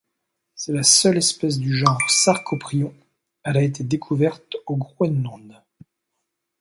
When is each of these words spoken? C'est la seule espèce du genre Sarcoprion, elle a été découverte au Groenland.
C'est 0.55 0.73
la 0.73 0.81
seule 0.81 1.17
espèce 1.19 1.59
du 1.59 1.77
genre 1.77 1.99
Sarcoprion, 2.09 2.91
elle 3.43 3.57
a 3.57 3.61
été 3.61 3.83
découverte 3.83 4.57
au 4.65 4.75
Groenland. 4.75 5.61